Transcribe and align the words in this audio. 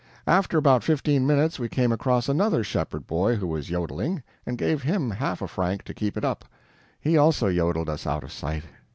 After 0.25 0.57
about 0.57 0.83
fifteen 0.83 1.27
minutes 1.27 1.59
we 1.59 1.69
came 1.69 1.91
across 1.91 2.27
another 2.27 2.63
shepherd 2.63 3.05
boy 3.05 3.35
who 3.35 3.45
was 3.45 3.67
jodeling, 3.67 4.23
and 4.47 4.57
gave 4.57 4.81
him 4.81 5.11
half 5.11 5.43
a 5.43 5.47
franc 5.47 5.83
to 5.83 5.93
keep 5.93 6.17
it 6.17 6.25
up. 6.25 6.43
He 6.99 7.17
also 7.17 7.51
jodeled 7.53 7.87
us 7.87 8.07
out 8.07 8.23
of 8.23 8.31
sight. 8.31 8.63